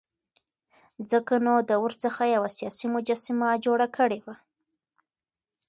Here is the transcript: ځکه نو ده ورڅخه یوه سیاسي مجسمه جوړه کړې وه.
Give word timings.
ځکه 1.11 1.33
نو 1.45 1.53
ده 1.69 1.75
ورڅخه 1.83 2.25
یوه 2.35 2.49
سیاسي 2.57 2.87
مجسمه 2.95 3.49
جوړه 3.65 3.87
کړې 3.97 4.19
وه. 4.25 4.35